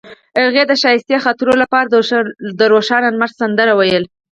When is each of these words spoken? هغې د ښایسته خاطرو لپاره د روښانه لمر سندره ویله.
هغې 0.45 0.63
د 0.67 0.71
ښایسته 0.81 1.17
خاطرو 1.25 1.53
لپاره 1.61 1.87
د 2.59 2.61
روښانه 2.73 3.07
لمر 3.13 3.31
سندره 3.39 3.73
ویله. 3.75 4.07